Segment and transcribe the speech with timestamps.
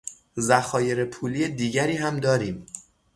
[0.39, 2.65] ذخایر پولی دیگری هم داریم.